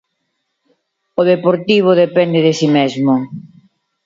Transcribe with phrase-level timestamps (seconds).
[1.19, 3.13] O Deportivo depende de si mesmo.